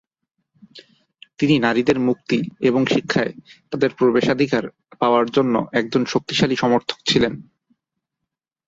[1.39, 3.33] তিনি নারীদের মুক্তি এবং শিক্ষায়
[3.71, 4.63] তাদের প্রবেশাধিকার
[4.99, 7.33] পাওয়ার জন্য একজন শক্তিশালী সমর্থক ছিলেন।